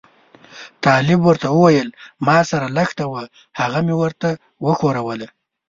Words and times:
طالب 0.85 1.19
ورته 1.27 1.47
وویل 1.51 1.87
ما 2.27 2.37
سره 2.51 2.65
لښته 2.77 3.03
وه 3.11 3.23
هغه 3.59 3.79
مې 3.85 3.95
ورته 4.01 4.29
وښوروله. 4.65 5.27